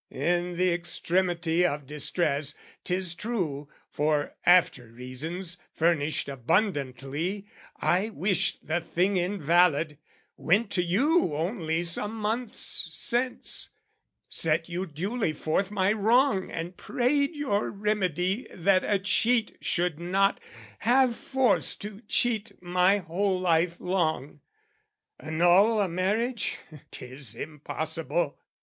[0.09, 7.45] In the extremity of distress, 'tis true, For after reasons, furnished abundantly,
[7.79, 9.99] I wished the thing invalid,
[10.37, 13.69] went to you Only some months since,
[14.27, 20.39] set you duly forth My wrong and prayed your remedy, that a cheat Should not
[20.79, 24.41] have force to cheat my whole life long.
[25.19, 26.57] "Annul a marriage?
[26.89, 28.39] 'Tis impossible!